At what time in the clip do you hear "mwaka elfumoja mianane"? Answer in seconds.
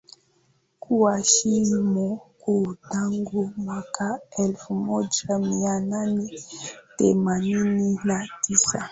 3.57-6.39